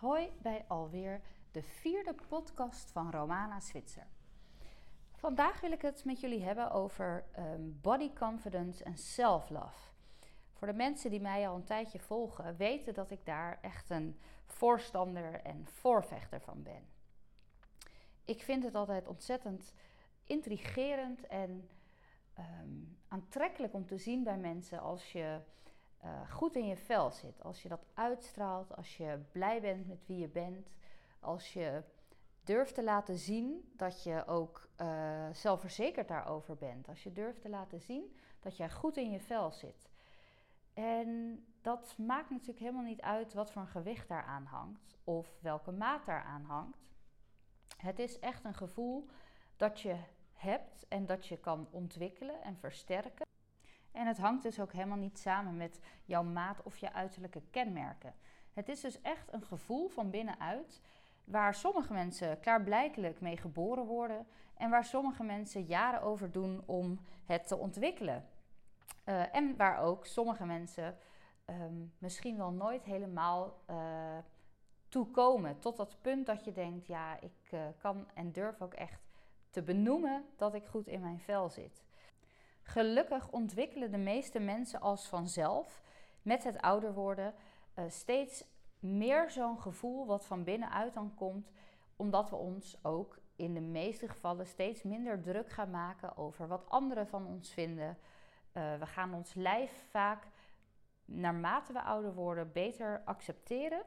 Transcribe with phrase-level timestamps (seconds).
[0.00, 1.20] Hoi bij alweer
[1.50, 4.06] de vierde podcast van Romana Switzer.
[5.14, 9.90] Vandaag wil ik het met jullie hebben over ehm, body confidence en self-love.
[10.52, 14.20] Voor de mensen die mij al een tijdje volgen, weten dat ik daar echt een
[14.46, 16.88] voorstander en voorvechter van ben.
[18.24, 19.74] Ik vind het altijd ontzettend
[20.26, 21.68] intrigerend en
[22.34, 22.78] ehm,
[23.08, 25.40] aantrekkelijk om te zien bij mensen als je
[26.04, 27.42] uh, goed in je vel zit.
[27.42, 30.70] Als je dat uitstraalt, als je blij bent met wie je bent,
[31.20, 31.82] als je
[32.44, 36.88] durft te laten zien dat je ook uh, zelfverzekerd daarover bent.
[36.88, 39.90] Als je durft te laten zien dat jij goed in je vel zit.
[40.74, 45.72] En dat maakt natuurlijk helemaal niet uit wat voor een gewicht daaraan hangt of welke
[45.72, 46.78] maat daaraan hangt.
[47.76, 49.08] Het is echt een gevoel
[49.56, 49.96] dat je
[50.32, 53.29] hebt en dat je kan ontwikkelen en versterken.
[53.92, 58.14] En het hangt dus ook helemaal niet samen met jouw maat of je uiterlijke kenmerken.
[58.52, 60.80] Het is dus echt een gevoel van binnenuit
[61.24, 67.00] waar sommige mensen klaarblijkelijk mee geboren worden en waar sommige mensen jaren over doen om
[67.24, 68.28] het te ontwikkelen.
[69.04, 70.98] Uh, en waar ook sommige mensen
[71.46, 73.76] um, misschien wel nooit helemaal uh,
[74.88, 79.08] toekomen tot dat punt dat je denkt, ja, ik uh, kan en durf ook echt
[79.50, 81.82] te benoemen dat ik goed in mijn vel zit.
[82.70, 85.82] Gelukkig ontwikkelen de meeste mensen als vanzelf
[86.22, 87.34] met het ouder worden
[87.78, 88.44] uh, steeds
[88.78, 91.50] meer zo'n gevoel wat van binnenuit dan komt,
[91.96, 96.70] omdat we ons ook in de meeste gevallen steeds minder druk gaan maken over wat
[96.70, 97.98] anderen van ons vinden.
[98.52, 100.26] Uh, we gaan ons lijf vaak,
[101.04, 103.82] naarmate we ouder worden, beter accepteren.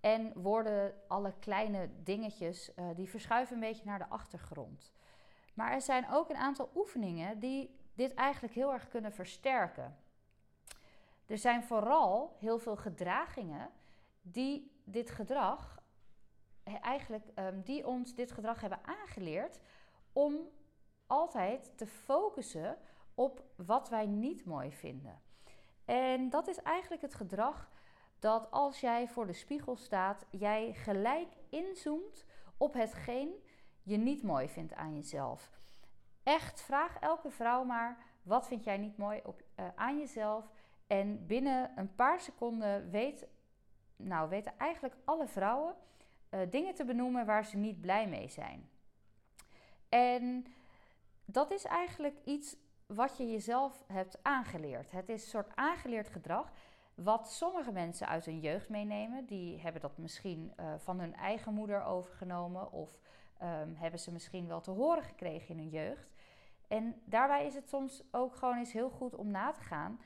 [0.00, 4.92] En worden alle kleine dingetjes, uh, die verschuiven een beetje naar de achtergrond.
[5.54, 9.96] Maar er zijn ook een aantal oefeningen die dit eigenlijk heel erg kunnen versterken.
[11.26, 13.70] Er zijn vooral heel veel gedragingen
[14.22, 15.82] die dit gedrag,
[16.64, 19.60] eigenlijk, um, die ons dit gedrag hebben aangeleerd
[20.12, 20.48] om
[21.06, 22.78] altijd te focussen
[23.14, 25.20] op wat wij niet mooi vinden.
[25.84, 27.70] En dat is eigenlijk het gedrag
[28.18, 32.24] dat als jij voor de spiegel staat, jij gelijk inzoomt
[32.56, 33.34] op hetgeen
[33.82, 35.50] je niet mooi vindt aan jezelf.
[36.22, 40.50] Echt, vraag elke vrouw maar: wat vind jij niet mooi op, uh, aan jezelf?
[40.86, 43.26] En binnen een paar seconden weet,
[43.96, 45.74] nou, weten eigenlijk alle vrouwen
[46.30, 48.68] uh, dingen te benoemen waar ze niet blij mee zijn.
[49.88, 50.46] En
[51.24, 54.90] dat is eigenlijk iets wat je jezelf hebt aangeleerd.
[54.90, 56.52] Het is een soort aangeleerd gedrag.
[56.94, 61.54] Wat sommige mensen uit hun jeugd meenemen, die hebben dat misschien uh, van hun eigen
[61.54, 62.98] moeder overgenomen of
[63.42, 66.09] um, hebben ze misschien wel te horen gekregen in hun jeugd.
[66.70, 70.00] En daarbij is het soms ook gewoon eens heel goed om na te gaan.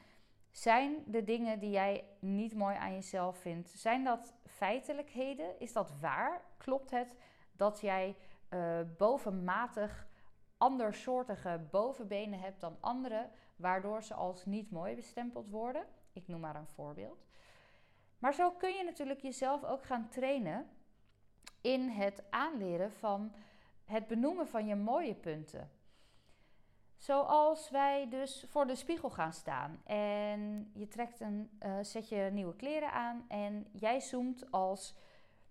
[0.51, 5.61] Zijn de dingen die jij niet mooi aan jezelf vindt, zijn dat feitelijkheden?
[5.61, 6.43] Is dat waar?
[6.57, 7.17] Klopt het
[7.53, 8.17] dat jij
[8.51, 10.07] uh, bovenmatig
[10.57, 15.87] andersoortige bovenbenen hebt dan anderen, waardoor ze als niet mooi bestempeld worden?
[16.13, 17.27] Ik noem maar een voorbeeld.
[18.19, 20.69] Maar zo kun je natuurlijk jezelf ook gaan trainen
[21.61, 23.33] in het aanleren van
[23.85, 25.71] het benoemen van je mooie punten.
[27.05, 32.57] Zoals wij dus voor de spiegel gaan staan en je trekt een uh, setje nieuwe
[32.57, 34.95] kleren aan en jij zoomt als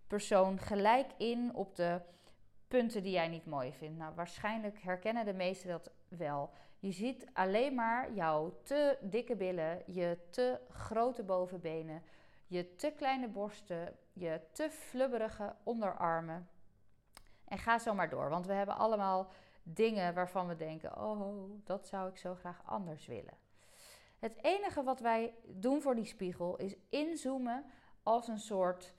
[0.08, 2.02] persoon gelijk in op de
[2.68, 3.97] punten die jij niet mooi vindt.
[3.97, 6.50] Nou, waarschijnlijk herkennen de meesten dat wel.
[6.80, 12.03] Je ziet alleen maar jouw te dikke billen, je te grote bovenbenen,
[12.47, 16.50] je te kleine borsten, je te flubberige onderarmen.
[17.46, 19.31] En ga zo maar door, want we hebben allemaal
[19.63, 23.38] dingen waarvan we denken: oh, dat zou ik zo graag anders willen.
[24.19, 27.66] Het enige wat wij doen voor die spiegel is inzoomen
[28.03, 28.94] als een soort,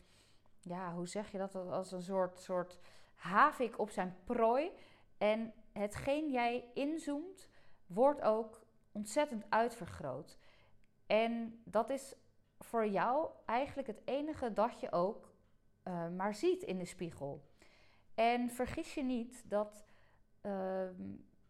[0.60, 1.54] ja, hoe zeg je dat?
[1.54, 2.78] Als een soort, soort
[3.14, 4.72] havik op zijn prooi.
[5.18, 7.48] En hetgeen jij inzoomt,
[7.86, 10.38] wordt ook ontzettend uitvergroot.
[11.06, 12.14] En dat is
[12.58, 15.32] voor jou eigenlijk het enige dat je ook
[15.84, 17.48] uh, maar ziet in de spiegel.
[18.14, 19.84] En vergis je niet dat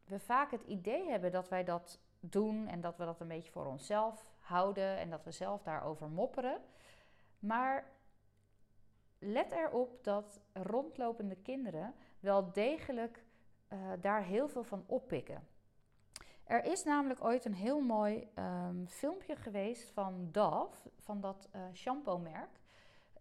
[0.04, 3.50] we vaak het idee hebben dat wij dat doen en dat we dat een beetje
[3.50, 6.60] voor onszelf houden en dat we zelf daarover mopperen.
[7.38, 7.90] Maar
[9.18, 13.24] let erop dat rondlopende kinderen wel degelijk
[13.72, 15.46] uh, daar heel veel van oppikken.
[16.44, 21.62] Er is namelijk ooit een heel mooi um, filmpje geweest van Dove, van dat uh,
[21.72, 22.60] shampoo-merk.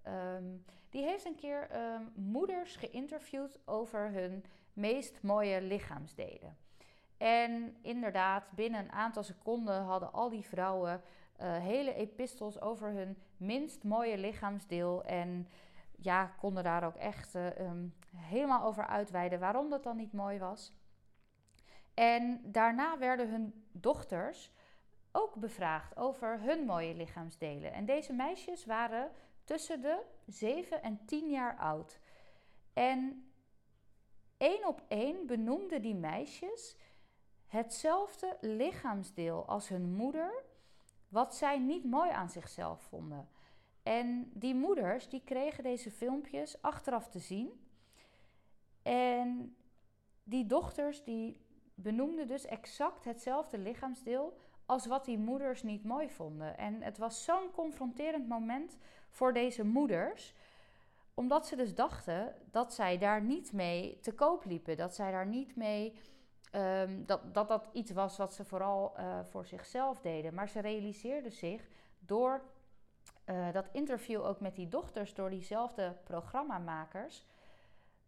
[0.07, 1.69] Um, die heeft een keer
[2.15, 6.57] moeders geïnterviewd over hun meest mooie lichaamsdelen.
[7.17, 11.01] En inderdaad, binnen een aantal seconden hadden al die vrouwen
[11.41, 15.03] uh, hele epistels over hun minst mooie lichaamsdeel.
[15.03, 15.47] En
[15.95, 20.39] ja, konden daar ook echt uh, um, helemaal over uitweiden waarom dat dan niet mooi
[20.39, 20.73] was.
[21.93, 24.51] En daarna werden hun dochters
[25.11, 27.73] ook bevraagd over hun mooie lichaamsdelen.
[27.73, 29.11] En deze meisjes waren
[29.43, 31.99] tussen de 7 en 10 jaar oud.
[32.73, 33.27] En
[34.43, 36.75] één op één benoemden die meisjes
[37.47, 40.43] hetzelfde lichaamsdeel als hun moeder,
[41.07, 43.29] wat zij niet mooi aan zichzelf vonden.
[43.83, 47.67] En die moeders die kregen deze filmpjes achteraf te zien.
[48.81, 49.55] En
[50.23, 51.41] die dochters die
[51.75, 56.57] benoemden dus exact hetzelfde lichaamsdeel als wat die moeders niet mooi vonden.
[56.57, 58.77] En het was zo'n confronterend moment
[59.09, 60.33] voor deze moeders,
[61.13, 65.27] omdat ze dus dachten dat zij daar niet mee te koop liepen, dat zij daar
[65.27, 65.99] niet mee.
[66.55, 70.33] Um, dat, dat dat iets was wat ze vooral uh, voor zichzelf deden.
[70.33, 71.67] Maar ze realiseerden zich
[71.99, 72.43] door
[73.25, 77.25] uh, dat interview ook met die dochters, door diezelfde programmamakers,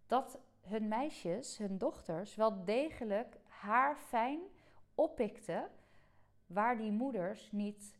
[0.08, 4.40] dat hun meisjes, hun dochters, wel degelijk haar fijn
[4.96, 5.70] oppikten
[6.46, 7.98] waar die moeders niet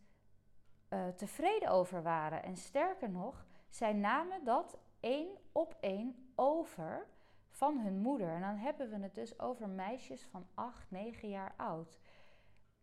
[0.90, 2.44] uh, tevreden over waren.
[2.44, 7.08] En sterker nog, zij namen dat één op één over
[7.50, 8.30] van hun moeder.
[8.30, 12.00] En dan hebben we het dus over meisjes van 8, 9 jaar oud.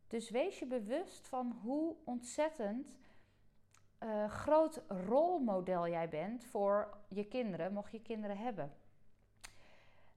[0.07, 2.97] Dus wees je bewust van hoe ontzettend
[4.03, 8.73] uh, groot rolmodel jij bent voor je kinderen, mocht je kinderen hebben.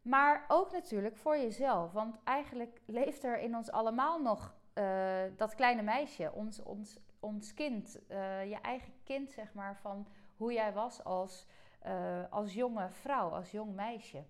[0.02, 5.56] Maar ook natuurlijk voor jezelf, want eigenlijk leeft er in ons allemaal nog uh, dat
[5.56, 10.08] kleine meisje, ons, ons, ons kind, uh, je eigen kind, zeg maar, van
[10.38, 11.48] hoe jij was als,
[11.88, 14.24] uh, als jonge vrouw, als jong meisje.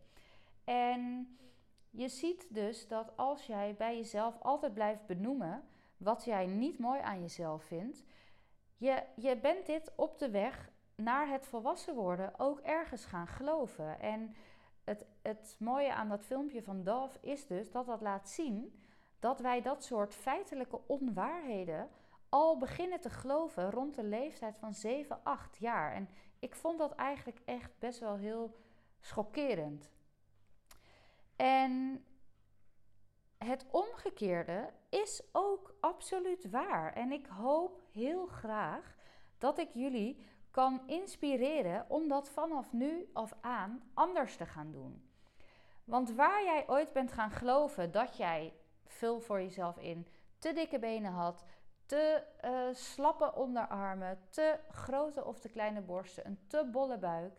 [0.64, 1.30] En
[1.90, 5.64] je ziet dus dat als jij bij jezelf altijd blijft benoemen
[5.98, 8.04] wat jij niet mooi aan jezelf vindt,
[8.78, 14.00] je, je bent dit op de weg naar het volwassen worden ook ergens gaan geloven.
[14.00, 14.36] En
[14.84, 18.84] het, het mooie aan dat filmpje van Dove is dus dat dat laat zien
[19.20, 21.90] dat wij dat soort feitelijke onwaarheden
[22.30, 25.94] al beginnen te geloven rond de leeftijd van 7, 8 jaar.
[25.94, 26.10] En
[26.46, 28.56] ik vond dat eigenlijk echt best wel heel
[29.00, 29.90] schokkerend.
[31.36, 32.06] En
[33.38, 36.94] het omgekeerde is ook absoluut waar.
[36.94, 38.96] En ik hoop heel graag
[39.38, 40.20] dat ik jullie
[40.52, 45.10] kan inspireren om dat vanaf nu af aan anders te gaan doen.
[45.84, 48.54] Want waar jij ooit bent gaan geloven dat jij
[48.86, 50.08] vul voor jezelf in,
[50.40, 51.44] te dikke benen had,
[51.86, 57.34] te uh, slappe onderarmen, te grote of te kleine borsten, een te bolle buik.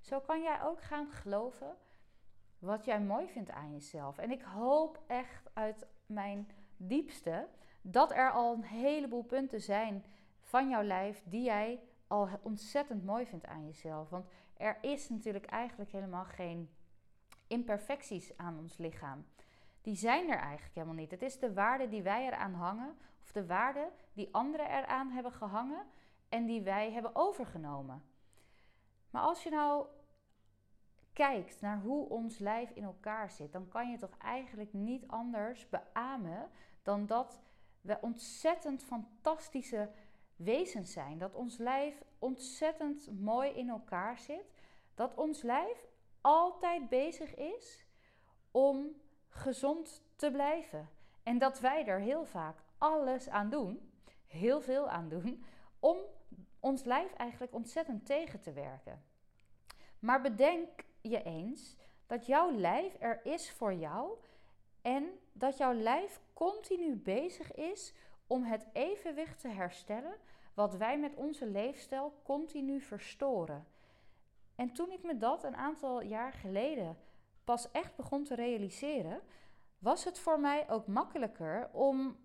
[0.00, 1.76] Zo kan jij ook gaan geloven
[2.58, 4.18] wat jij mooi vindt aan jezelf.
[4.18, 7.48] En ik hoop echt uit mijn diepste
[7.80, 10.04] dat er al een heleboel punten zijn
[10.40, 14.08] van jouw lijf die jij al ontzettend mooi vindt aan jezelf.
[14.08, 16.70] Want er is natuurlijk eigenlijk helemaal geen
[17.46, 19.24] imperfecties aan ons lichaam
[19.86, 21.10] die zijn er eigenlijk helemaal niet.
[21.10, 22.96] Het is de waarde die wij eraan hangen,
[23.26, 25.86] of de waarde die anderen eraan hebben gehangen
[26.28, 28.02] en die wij hebben overgenomen.
[29.10, 29.86] Maar als je nou
[31.12, 35.68] kijkt naar hoe ons lijf in elkaar zit, dan kan je toch eigenlijk niet anders
[35.68, 36.50] beamen
[36.82, 37.40] dan dat
[37.80, 39.90] we ontzettend fantastische
[40.36, 41.18] wezens zijn.
[41.18, 44.52] Dat ons lijf ontzettend mooi in elkaar zit.
[44.94, 45.86] Dat ons lijf
[46.20, 47.86] altijd bezig is
[48.50, 48.86] om
[49.28, 50.88] gezond te blijven.
[51.22, 53.92] En dat wij er heel vaak alles aan doen,
[54.26, 55.44] heel veel aan doen,
[55.80, 55.96] om
[56.60, 59.04] ons lijf eigenlijk ontzettend tegen te werken.
[59.98, 60.68] Maar bedenk
[61.00, 64.18] je eens dat jouw lijf er is voor jou
[64.82, 67.92] en dat jouw lijf continu bezig is
[68.26, 70.16] om het evenwicht te herstellen
[70.54, 73.66] wat wij met onze leefstijl continu verstoren.
[74.54, 76.98] En toen ik me dat een aantal jaar geleden
[77.44, 79.20] pas echt begon te realiseren,
[79.78, 82.16] was het voor mij ook makkelijker om,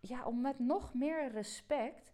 [0.00, 2.12] ja, om met nog meer respect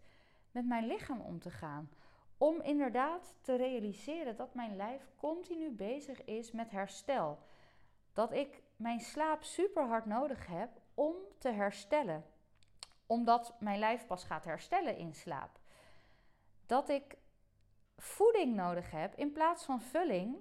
[0.51, 1.89] met mijn lichaam om te gaan.
[2.37, 7.39] Om inderdaad te realiseren dat mijn lijf continu bezig is met herstel.
[8.13, 12.25] Dat ik mijn slaap super hard nodig heb om te herstellen.
[13.05, 15.59] Omdat mijn lijf pas gaat herstellen in slaap.
[16.65, 17.17] Dat ik
[17.97, 20.37] voeding nodig heb in plaats van vulling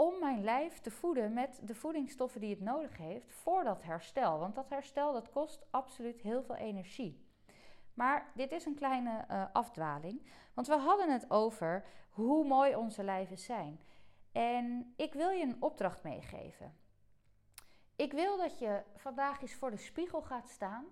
[0.00, 4.38] om mijn lijf te voeden met de voedingsstoffen die het nodig heeft voor dat herstel.
[4.38, 7.26] Want dat herstel dat kost absoluut heel veel energie.
[7.94, 13.02] Maar dit is een kleine uh, afdwaling, want we hadden het over hoe mooi onze
[13.02, 13.80] lijven zijn.
[14.32, 16.76] En ik wil je een opdracht meegeven.
[17.96, 20.84] Ik wil dat je vandaag eens voor de spiegel gaat staan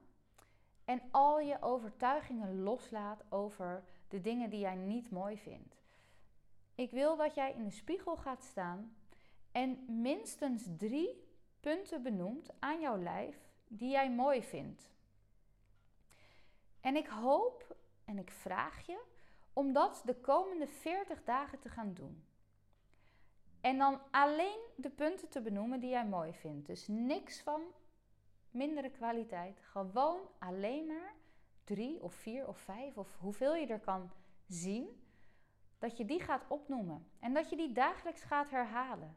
[0.84, 5.85] en al je overtuigingen loslaat over de dingen die jij niet mooi vindt.
[6.76, 8.96] Ik wil dat jij in de spiegel gaat staan
[9.52, 11.24] en minstens drie
[11.60, 14.90] punten benoemt aan jouw lijf die jij mooi vindt.
[16.80, 19.02] En ik hoop en ik vraag je
[19.52, 22.24] om dat de komende 40 dagen te gaan doen.
[23.60, 26.66] En dan alleen de punten te benoemen die jij mooi vindt.
[26.66, 27.62] Dus niks van
[28.50, 29.60] mindere kwaliteit.
[29.60, 31.14] Gewoon alleen maar
[31.64, 34.10] drie of vier of vijf of hoeveel je er kan
[34.46, 35.05] zien.
[35.78, 37.10] Dat je die gaat opnoemen.
[37.20, 39.16] En dat je die dagelijks gaat herhalen.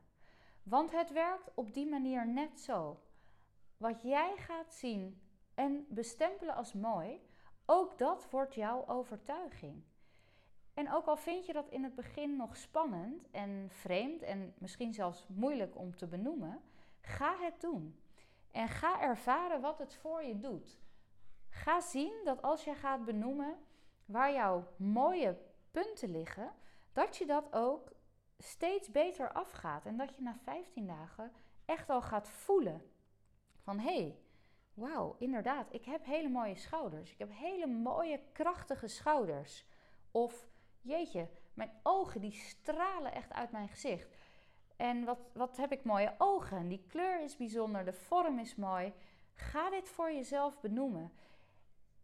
[0.63, 3.00] Want het werkt op die manier net zo.
[3.78, 5.22] Wat jij gaat zien
[5.56, 7.22] en bestempelen als mooi,
[7.66, 9.84] ook dat wordt jouw overtuiging.
[10.74, 14.94] En ook al vind je dat in het begin nog spannend en vreemd en misschien
[14.94, 16.62] zelfs moeilijk om te benoemen,
[17.01, 18.00] ga het doen.
[18.51, 20.80] En ga ervaren wat het voor je doet.
[21.50, 23.58] Ga zien dat als je gaat benoemen
[24.06, 25.38] waar jouw mooie
[25.71, 26.51] punten liggen,
[26.93, 27.91] dat je dat ook
[28.38, 29.85] steeds beter afgaat.
[29.85, 31.31] En dat je na 15 dagen
[31.65, 32.81] echt al gaat voelen
[33.63, 34.17] van hé, hey,
[34.73, 37.11] wauw, inderdaad, ik heb hele mooie schouders.
[37.11, 39.65] Ik heb hele mooie, krachtige schouders.
[40.11, 40.47] Of
[40.81, 44.15] jeetje, mijn ogen die stralen echt uit mijn gezicht.
[44.75, 46.67] En wat, wat heb ik mooie ogen.
[46.67, 48.93] Die kleur is bijzonder, de vorm is mooi.
[49.33, 51.11] Ga dit voor jezelf benoemen.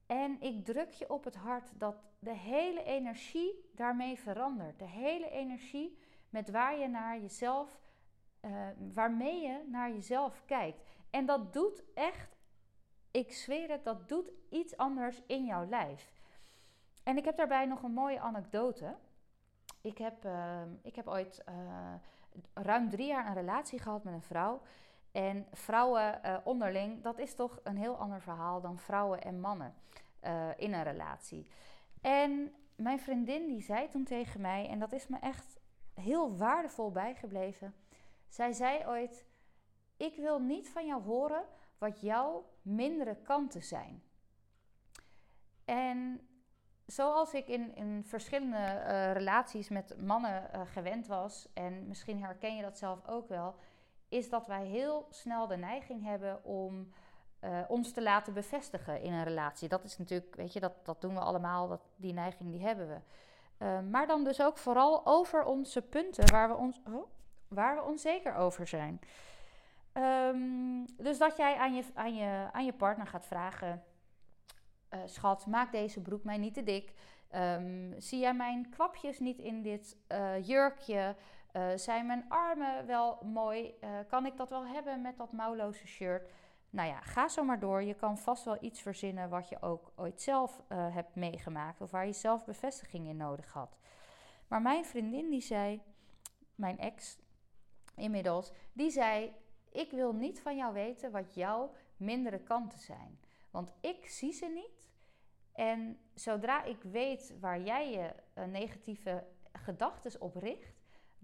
[0.05, 4.79] En ik druk je op het hart dat de hele energie daarmee verandert.
[4.79, 5.97] De hele energie
[6.29, 7.79] met waar je naar jezelf,
[8.41, 10.83] uh, waarmee je naar jezelf kijkt.
[11.09, 12.37] En dat doet echt,
[13.11, 16.13] ik zweer het, dat doet iets anders in jouw lijf.
[17.03, 18.95] En ik heb daarbij nog een mooie anekdote.
[19.81, 21.93] Ik heb, uh, ik heb ooit uh,
[22.53, 24.61] ruim drie jaar een relatie gehad met een vrouw.
[25.15, 29.73] En vrouwen uh, onderling, dat is toch een heel ander verhaal dan vrouwen en mannen
[30.57, 31.47] in een relatie.
[32.01, 35.59] En mijn vriendin die zei toen tegen mij, en dat is me echt
[35.93, 37.75] heel waardevol bijgebleven.
[38.27, 39.25] Zij zei ooit:
[39.97, 41.43] Ik wil niet van jou horen
[41.77, 44.03] wat jouw mindere kanten zijn.
[45.65, 46.27] En
[46.85, 52.61] zoals ik in, in verschillende uh, relaties met mannen gewend was, en misschien herken je
[52.61, 53.55] dat zelf ook wel,
[54.09, 56.93] is dat wij heel snel de neiging hebben om
[57.41, 59.69] uh, ons te laten bevestigen in een relatie.
[59.69, 62.87] Dat is natuurlijk, weet je, dat, dat doen we allemaal, dat, die neiging die hebben
[62.87, 63.81] we.
[63.89, 67.05] maar dan dus ook vooral over onze punten waar we, ons, oh,
[67.47, 68.99] waar we onzeker over zijn.
[69.97, 73.83] Um, dus dat jij aan je, aan, je, aan je partner gaat vragen
[74.93, 76.93] uh, schat, maak deze broek mij niet te dik.
[77.35, 81.15] Um, zie jij mijn kwapjes niet in dit uh, jurkje?
[81.55, 83.75] Uh, zijn mijn armen wel mooi?
[84.07, 86.29] kan ik dat wel hebben met dat mouwloze shirt?
[86.69, 87.83] Nou ja, ga zo maar door.
[87.83, 92.05] Je kan vast wel iets verzinnen wat je ook ooit zelf hebt meegemaakt of waar
[92.05, 93.77] je zelf bevestiging in nodig had.
[94.47, 95.81] Maar mijn vriendin die zei,
[96.55, 97.17] mijn ex
[97.95, 99.33] inmiddels, die zei:
[99.71, 103.19] Ik wil niet van jou weten wat jouw mindere kanten zijn.
[103.49, 104.89] Want ik zie ze niet.
[105.53, 108.13] En zodra ik weet waar jij je
[108.45, 110.74] negatieve gedachten op richt,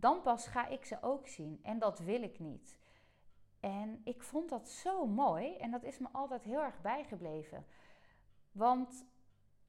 [0.01, 1.59] dan pas ga ik ze ook zien.
[1.63, 2.79] En dat wil ik niet.
[3.59, 7.65] En ik vond dat zo mooi en dat is me altijd heel erg bijgebleven.
[8.51, 9.05] Want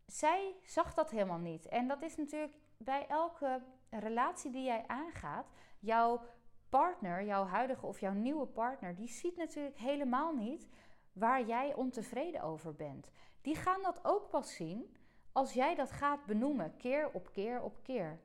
[0.06, 1.68] zij zag dat helemaal niet.
[1.68, 5.46] En dat is natuurlijk bij elke relatie die jij aangaat,
[5.78, 6.20] jouw
[6.68, 10.68] partner, jouw huidige of jouw nieuwe partner, die ziet natuurlijk helemaal niet
[11.12, 13.10] waar jij ontevreden over bent.
[13.40, 14.96] Die gaan dat ook pas zien
[15.32, 18.20] als jij dat gaat benoemen, keer op keer op keer.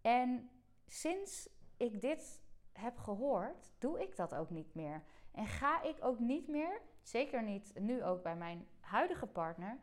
[0.00, 0.50] En
[0.88, 2.42] sinds ik dit
[2.72, 5.02] heb gehoord, doe ik dat ook niet meer.
[5.32, 9.78] En ga ik ook niet meer, zeker niet nu ook bij mijn huidige partner,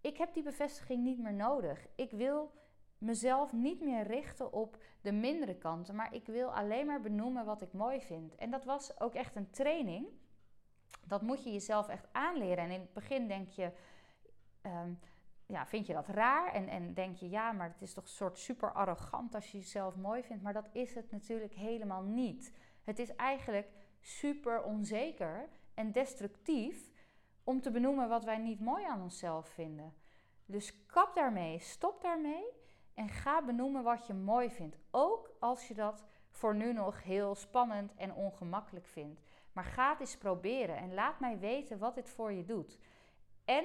[0.00, 1.86] ik heb die bevestiging niet meer nodig.
[1.94, 2.52] Ik wil
[2.98, 7.62] mezelf niet meer richten op de mindere kanten, maar ik wil alleen maar benoemen wat
[7.62, 8.34] ik mooi vind.
[8.34, 10.06] En dat was ook echt een training
[11.10, 12.64] dat moet je jezelf echt aanleren.
[12.64, 13.72] En in het begin denk je,
[14.62, 14.98] um,
[15.50, 16.52] ja, vind je dat raar?
[16.52, 19.58] En, en denk je, ja, maar het is toch een soort super arrogant als je
[19.58, 20.42] jezelf mooi vindt.
[20.42, 22.52] Maar dat is het natuurlijk helemaal niet.
[22.84, 23.68] Het is eigenlijk
[24.00, 26.90] super onzeker en destructief
[27.44, 29.94] om te benoemen wat wij niet mooi aan onszelf vinden.
[30.46, 32.44] Dus kap daarmee, stop daarmee
[32.94, 34.76] en ga benoemen wat je mooi vindt.
[34.90, 39.20] Ook als je dat voor nu nog heel spannend en ongemakkelijk vindt.
[39.52, 42.78] Maar ga het eens proberen en laat mij weten wat dit voor je doet.
[43.44, 43.64] En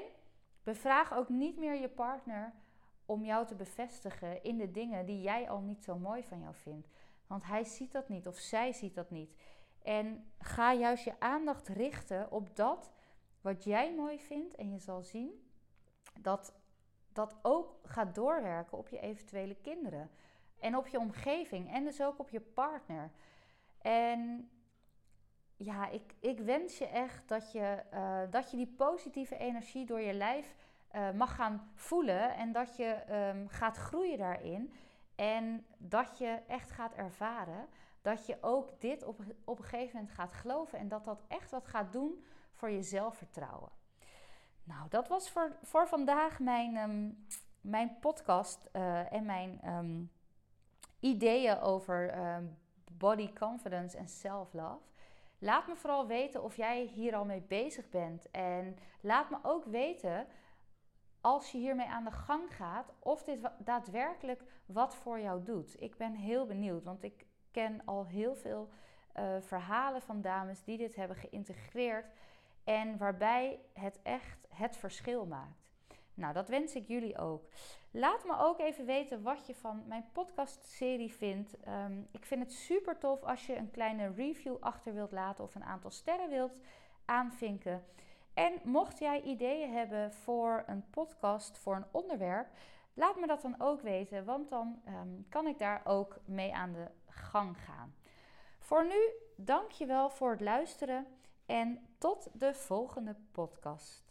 [0.65, 2.53] bevraag ook niet meer je partner
[3.05, 6.55] om jou te bevestigen in de dingen die jij al niet zo mooi van jou
[6.55, 6.87] vindt.
[7.27, 9.35] Want hij ziet dat niet of zij ziet dat niet.
[9.81, 12.91] En ga juist je aandacht richten op dat
[13.41, 14.55] wat jij mooi vindt.
[14.55, 15.49] En je zal zien
[16.21, 16.53] dat
[17.13, 20.09] dat ook gaat doorwerken op je eventuele kinderen.
[20.59, 23.11] En op je omgeving en dus ook op je partner.
[23.81, 24.49] En
[25.57, 30.01] ja, ik, ik wens je echt dat je, uh, dat je die positieve energie door
[30.01, 30.55] je lijf
[30.95, 32.35] uh, mag gaan voelen.
[32.35, 32.97] En dat je
[33.33, 34.73] um, gaat groeien daarin.
[35.15, 37.67] En dat je echt gaat ervaren
[38.01, 40.79] dat je ook dit op, op een gegeven moment gaat geloven.
[40.79, 43.69] En dat dat echt wat gaat doen voor je zelfvertrouwen.
[44.63, 47.25] Nou, dat was voor, voor vandaag mijn, um,
[47.61, 50.11] mijn podcast uh, en mijn um,
[50.99, 52.13] ideeën over
[52.91, 54.94] body confidence en self-love.
[55.45, 58.31] Laat me vooral weten of jij hier al mee bezig bent.
[58.31, 60.27] En laat me ook weten,
[61.21, 65.81] als je hiermee aan de gang gaat, of dit daadwerkelijk wat voor jou doet.
[65.81, 68.69] Ik ben heel benieuwd, want ik ken al heel veel
[69.19, 72.05] uh, verhalen van dames die dit hebben geïntegreerd.
[72.63, 75.64] En waarbij het echt het verschil maakt.
[76.15, 77.43] Nou, dat wens ik jullie ook.
[77.91, 81.55] Laat me ook even weten wat je van mijn podcastserie vindt.
[81.67, 85.55] Um, ik vind het super tof als je een kleine review achter wilt laten of
[85.55, 86.57] een aantal sterren wilt
[87.05, 87.83] aanvinken.
[88.33, 92.47] En mocht jij ideeën hebben voor een podcast, voor een onderwerp,
[92.93, 96.73] laat me dat dan ook weten, want dan um, kan ik daar ook mee aan
[96.73, 97.95] de gang gaan.
[98.59, 101.07] Voor nu, dank je wel voor het luisteren
[101.45, 104.04] en tot de volgende podcast.